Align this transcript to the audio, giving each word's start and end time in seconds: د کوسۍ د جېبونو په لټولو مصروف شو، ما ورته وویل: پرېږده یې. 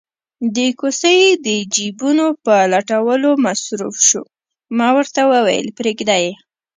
د 0.55 0.57
کوسۍ 0.79 1.19
د 1.45 1.47
جېبونو 1.75 2.25
په 2.45 2.55
لټولو 2.73 3.29
مصروف 3.45 3.95
شو، 4.09 4.23
ما 4.77 4.87
ورته 4.97 5.21
وویل: 5.33 5.67
پرېږده 5.79 6.17
یې. 6.23 6.33